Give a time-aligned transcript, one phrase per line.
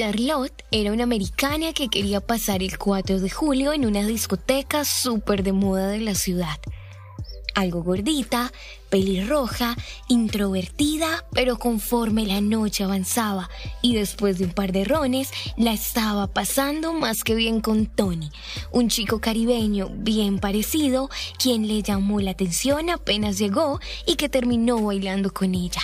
[0.00, 5.42] Charlotte era una americana que quería pasar el 4 de julio en una discoteca súper
[5.42, 6.58] de moda de la ciudad.
[7.54, 8.50] Algo gordita,
[8.88, 9.76] pelirroja,
[10.08, 13.50] introvertida, pero conforme la noche avanzaba
[13.82, 15.28] y después de un par de rones,
[15.58, 18.30] la estaba pasando más que bien con Tony,
[18.72, 24.82] un chico caribeño bien parecido, quien le llamó la atención apenas llegó y que terminó
[24.82, 25.82] bailando con ella.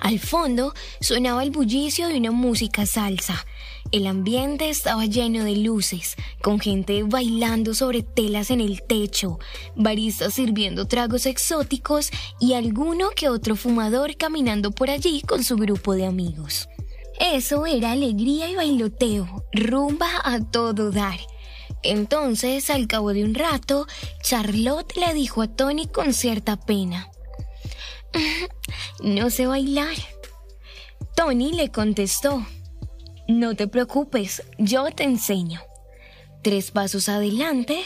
[0.00, 3.46] Al fondo sonaba el bullicio de una música salsa.
[3.92, 9.38] El ambiente estaba lleno de luces, con gente bailando sobre telas en el techo,
[9.76, 15.94] baristas sirviendo tragos exóticos y alguno que otro fumador caminando por allí con su grupo
[15.94, 16.68] de amigos.
[17.20, 21.18] Eso era alegría y bailoteo, rumba a todo dar.
[21.82, 23.86] Entonces, al cabo de un rato,
[24.22, 27.08] Charlotte le dijo a Tony con cierta pena.
[29.02, 29.94] No sé bailar.
[31.14, 32.46] Tony le contestó,
[33.28, 35.60] no te preocupes, yo te enseño.
[36.42, 37.82] Tres pasos adelante,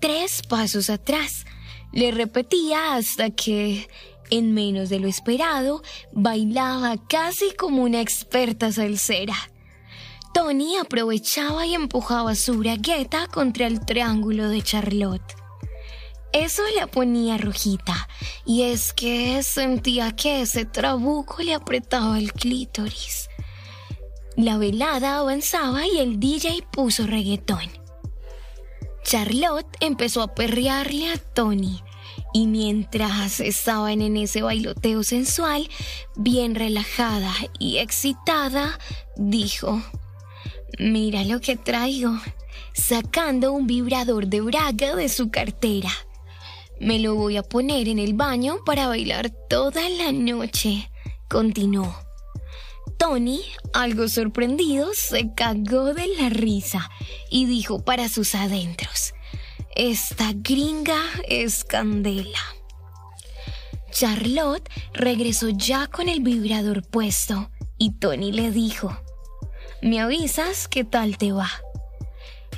[0.00, 1.44] tres pasos atrás.
[1.92, 3.88] Le repetía hasta que,
[4.30, 9.36] en menos de lo esperado, bailaba casi como una experta salsera.
[10.32, 15.45] Tony aprovechaba y empujaba su bragueta contra el triángulo de Charlotte.
[16.38, 18.08] Eso la ponía rojita,
[18.44, 23.30] y es que sentía que ese trabuco le apretaba el clítoris.
[24.36, 27.70] La velada avanzaba y el DJ puso reggaetón.
[29.02, 31.82] Charlotte empezó a perrearle a Tony,
[32.34, 35.66] y mientras estaban en ese bailoteo sensual,
[36.16, 38.78] bien relajada y excitada,
[39.16, 39.82] dijo,
[40.78, 42.12] Mira lo que traigo,
[42.74, 45.90] sacando un vibrador de braga de su cartera.
[46.78, 50.90] Me lo voy a poner en el baño para bailar toda la noche,
[51.28, 51.94] continuó.
[52.98, 56.90] Tony, algo sorprendido, se cagó de la risa
[57.30, 59.14] y dijo para sus adentros,
[59.74, 62.40] esta gringa es candela.
[63.90, 68.96] Charlotte regresó ya con el vibrador puesto y Tony le dijo,
[69.82, 71.50] ¿me avisas qué tal te va?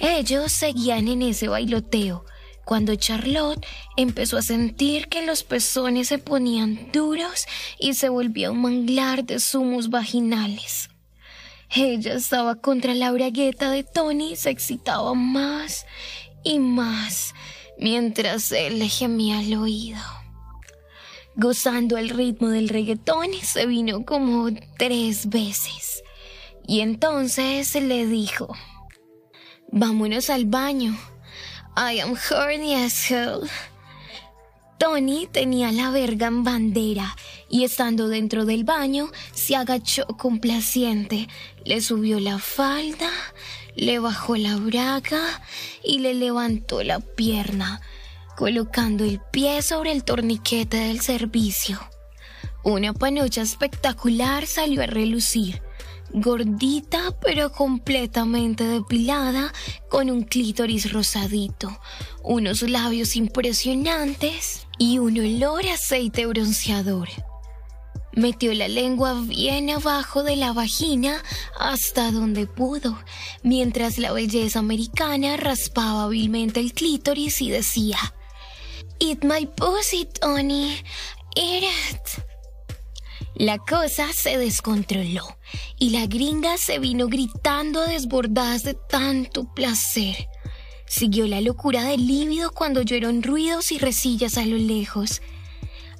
[0.00, 2.24] Ellos seguían en ese bailoteo
[2.68, 3.64] cuando Charlotte
[3.96, 7.46] empezó a sentir que los pezones se ponían duros
[7.78, 10.90] y se volvía un manglar de zumos vaginales.
[11.74, 15.86] Ella estaba contra la bragueta de Tony y se excitaba más
[16.44, 17.34] y más
[17.78, 20.02] mientras él le gemía al oído.
[21.36, 26.02] Gozando el ritmo del reggaetón, se vino como tres veces.
[26.66, 28.54] Y entonces le dijo,
[29.72, 30.98] vámonos al baño.
[31.80, 33.48] I am horny as hell.
[34.78, 37.14] Tony tenía la verga en bandera
[37.48, 41.28] y estando dentro del baño se agachó complaciente,
[41.64, 43.12] le subió la falda,
[43.76, 45.22] le bajó la braga
[45.84, 47.80] y le levantó la pierna,
[48.36, 51.78] colocando el pie sobre el torniquete del servicio.
[52.64, 55.62] Una panocha espectacular salió a relucir
[56.12, 59.52] gordita pero completamente depilada,
[59.88, 61.78] con un clítoris rosadito,
[62.22, 67.08] unos labios impresionantes y un olor a aceite bronceador.
[68.12, 71.22] Metió la lengua bien abajo de la vagina
[71.58, 72.98] hasta donde pudo,
[73.42, 77.98] mientras la belleza americana raspaba hábilmente el clítoris y decía,
[78.98, 80.82] Eat my pussy, Tony,
[81.36, 82.27] eat it.
[83.38, 85.38] La cosa se descontroló
[85.78, 90.26] y la gringa se vino gritando desbordadas de tanto placer.
[90.88, 95.22] Siguió la locura del lívido cuando oyeron ruidos y resillas a lo lejos.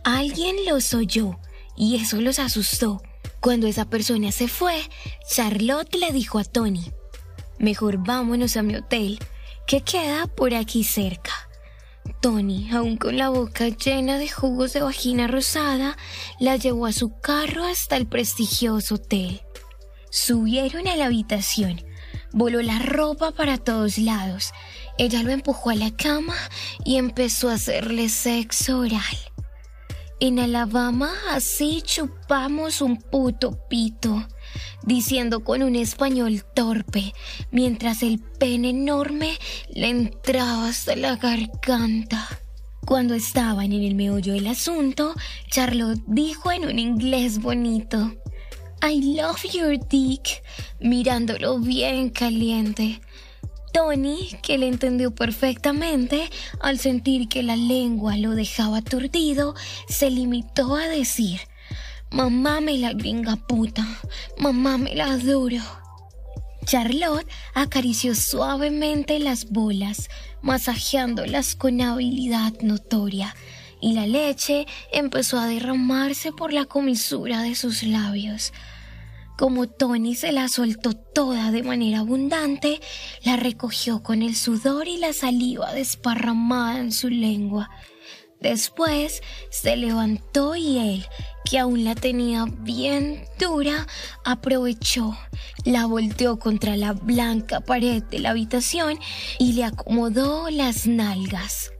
[0.02, 1.38] Alguien los oyó
[1.76, 3.00] y eso los asustó.
[3.38, 4.82] Cuando esa persona se fue,
[5.30, 6.90] Charlotte le dijo a Tony,
[7.60, 9.20] Mejor vámonos a mi hotel,
[9.64, 11.47] que queda por aquí cerca.
[12.20, 15.96] Tony, aún con la boca llena de jugos de vagina rosada,
[16.38, 19.42] la llevó a su carro hasta el prestigioso hotel.
[20.10, 21.84] Subieron a la habitación.
[22.32, 24.52] Voló la ropa para todos lados.
[24.98, 26.36] Ella lo empujó a la cama
[26.84, 29.00] y empezó a hacerle sexo oral.
[30.20, 34.26] En Alabama así chupamos un puto pito
[34.82, 37.12] diciendo con un español torpe,
[37.50, 39.38] mientras el pene enorme
[39.74, 42.26] le entraba hasta la garganta.
[42.86, 45.14] Cuando estaban en el meollo del asunto,
[45.50, 48.14] Charlotte dijo en un inglés bonito,
[48.82, 50.42] I love your dick,
[50.80, 53.00] mirándolo bien caliente.
[53.72, 56.30] Tony, que le entendió perfectamente,
[56.60, 59.54] al sentir que la lengua lo dejaba aturdido,
[59.88, 61.40] se limitó a decir,
[62.10, 63.86] Mamá me la gringa puta.
[64.38, 65.62] Mamá me la duro.
[66.64, 70.08] Charlotte acarició suavemente las bolas,
[70.42, 73.34] masajeándolas con habilidad notoria,
[73.80, 78.52] y la leche empezó a derramarse por la comisura de sus labios.
[79.38, 82.80] Como Tony se la soltó toda de manera abundante,
[83.22, 87.70] la recogió con el sudor y la saliva desparramada en su lengua.
[88.40, 91.06] Después se levantó y él,
[91.44, 93.86] que aún la tenía bien dura,
[94.24, 95.16] aprovechó,
[95.64, 98.98] la volteó contra la blanca pared de la habitación
[99.38, 101.72] y le acomodó las nalgas.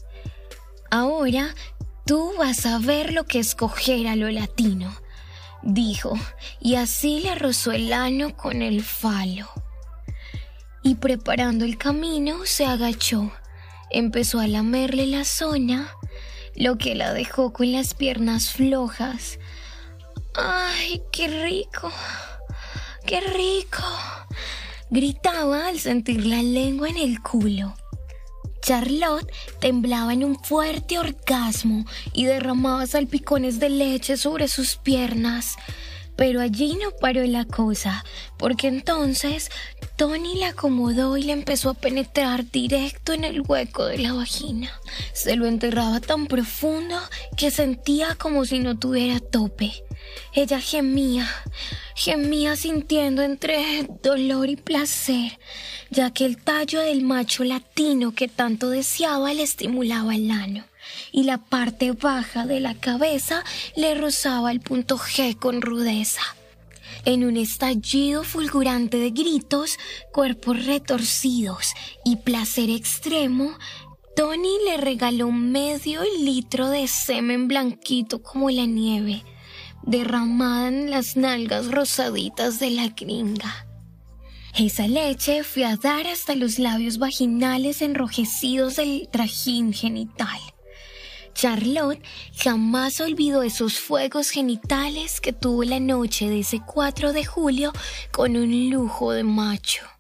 [0.91, 1.55] Ahora
[2.07, 4.93] tú vas a ver lo que es coger a lo latino
[5.63, 6.15] dijo,
[6.61, 9.49] y así le rozó el ano con el falo.
[10.83, 13.33] Y preparando el camino, se agachó,
[13.91, 15.89] empezó a lamerle la zona,
[16.59, 19.39] lo que la dejó con las piernas flojas.
[20.35, 21.93] ¡Ay, qué rico!
[23.07, 23.85] ¡Qué rico!
[24.91, 27.75] Gritaba al sentir la lengua en el culo.
[28.61, 35.55] Charlotte temblaba en un fuerte orgasmo y derramaba salpicones de leche sobre sus piernas.
[36.19, 38.05] Pero allí no paró la cosa,
[38.39, 39.51] porque entonces
[39.95, 44.69] Tony la acomodó y le empezó a penetrar directo en el hueco de la vagina.
[45.13, 46.97] Se lo enterraba tan profundo
[47.37, 49.85] que sentía como si no tuviera tope.
[50.35, 51.29] Ella gemía,
[51.95, 55.39] gemía sintiendo entre dolor y placer,
[55.91, 60.65] ya que el tallo del macho latino que tanto deseaba le estimulaba el ano
[61.13, 63.45] y la parte baja de la cabeza
[63.77, 66.23] le rozaba el punto G con rudeza.
[67.05, 69.79] En un estallido fulgurante de gritos,
[70.13, 71.73] cuerpos retorcidos
[72.05, 73.57] y placer extremo,
[74.17, 79.23] Tony le regaló medio litro de semen blanquito como la nieve,
[79.89, 83.67] derramada en las nalgas rosaditas de la gringa.
[84.55, 90.39] Esa leche fue a dar hasta los labios vaginales enrojecidos del trajín genital.
[91.33, 92.03] Charlotte
[92.37, 97.73] jamás olvidó esos fuegos genitales que tuvo la noche de ese 4 de julio
[98.13, 99.98] con un lujo de macho.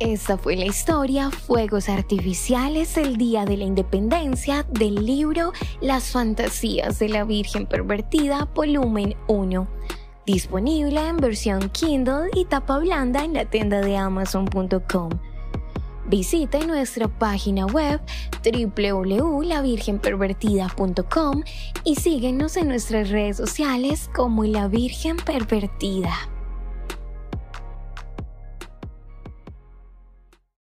[0.00, 7.00] Esta fue la historia Fuegos Artificiales el Día de la Independencia del libro Las Fantasías
[7.00, 9.66] de la Virgen Pervertida, volumen 1,
[10.24, 15.10] disponible en versión Kindle y tapa blanda en la tienda de amazon.com.
[16.06, 18.00] Visite nuestra página web
[18.44, 21.42] www.lavirgenpervertida.com
[21.82, 26.37] y síguenos en nuestras redes sociales como La Virgen Pervertida.